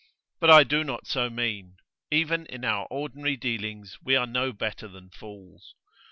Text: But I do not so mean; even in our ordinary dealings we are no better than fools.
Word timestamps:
But 0.39 0.49
I 0.49 0.63
do 0.63 0.83
not 0.83 1.05
so 1.05 1.29
mean; 1.29 1.75
even 2.09 2.47
in 2.47 2.65
our 2.65 2.87
ordinary 2.89 3.37
dealings 3.37 3.99
we 4.01 4.15
are 4.15 4.25
no 4.25 4.51
better 4.51 4.87
than 4.87 5.11
fools. 5.11 5.75